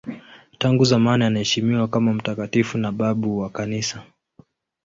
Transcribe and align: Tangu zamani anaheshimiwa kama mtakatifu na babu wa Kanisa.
Tangu 0.57 0.85
zamani 0.85 1.23
anaheshimiwa 1.23 1.87
kama 1.87 2.13
mtakatifu 2.13 2.77
na 2.77 2.91
babu 2.91 3.39
wa 3.39 3.49
Kanisa. 3.49 4.03